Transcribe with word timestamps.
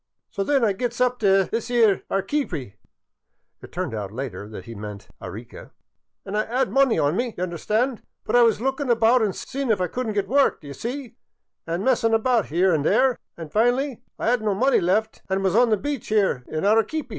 "So 0.31 0.43
then 0.43 0.65
I 0.65 0.73
gets 0.73 0.99
up 0.99 1.19
t' 1.19 1.43
this 1.43 1.69
'ere 1.69 2.01
Arequeepy" 2.09 2.73
(It 3.61 3.71
turned 3.71 3.93
out 3.93 4.11
later 4.11 4.49
that 4.49 4.65
he 4.65 4.73
meant 4.73 5.09
Arica)" 5.21 5.73
an' 6.25 6.35
I 6.35 6.43
'ad 6.45 6.71
money 6.71 6.97
on 6.97 7.15
me, 7.15 7.33
d'y* 7.33 7.43
understand, 7.43 8.01
but 8.23 8.35
I 8.35 8.41
was 8.41 8.59
lookin' 8.59 8.89
about 8.89 9.21
an' 9.21 9.31
seein' 9.31 9.69
if 9.69 9.79
I 9.79 9.85
could 9.85 10.07
n't 10.07 10.15
get 10.15 10.27
work, 10.27 10.59
d' 10.61 10.63
ye 10.63 10.73
see, 10.73 11.17
an' 11.67 11.83
messin* 11.83 12.15
about 12.15 12.51
'ere 12.51 12.73
an' 12.73 12.81
there, 12.81 13.19
an' 13.37 13.49
fin'ly 13.49 14.01
I 14.17 14.29
'ad 14.31 14.39
n't 14.39 14.45
no 14.45 14.55
money 14.55 14.79
left 14.79 15.21
an' 15.29 15.43
was 15.43 15.55
on 15.55 15.69
the 15.69 15.77
beach 15.77 16.09
there 16.09 16.45
in 16.47 16.63
Arequeepy. 16.63 17.09